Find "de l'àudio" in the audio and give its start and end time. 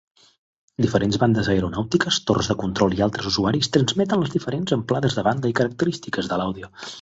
6.33-6.73